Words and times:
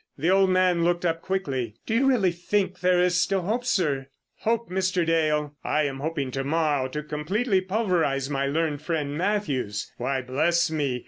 The 0.17 0.31
old 0.31 0.49
man 0.49 0.83
looked 0.83 1.05
up 1.05 1.21
quickly. 1.21 1.75
"Do 1.85 1.93
you 1.93 2.07
really 2.07 2.31
think 2.31 2.79
there 2.79 2.99
is 2.99 3.21
still 3.21 3.43
hope, 3.43 3.63
sir?" 3.63 4.07
"Hope, 4.39 4.67
Mr. 4.67 5.05
Dale! 5.05 5.53
I 5.63 5.83
am 5.83 5.99
hoping 5.99 6.31
to 6.31 6.43
morrow 6.43 6.87
to 6.87 7.03
completely 7.03 7.61
pulverise 7.61 8.27
my 8.27 8.47
learned 8.47 8.81
friend, 8.81 9.15
Mathews. 9.15 9.91
Why, 9.97 10.23
bless 10.23 10.71
me! 10.71 10.99